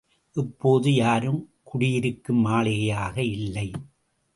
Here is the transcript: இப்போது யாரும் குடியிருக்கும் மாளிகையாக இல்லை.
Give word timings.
இப்போது 0.35 0.93
யாரும் 0.93 1.39
குடியிருக்கும் 1.63 2.41
மாளிகையாக 2.41 3.23
இல்லை. 3.23 3.67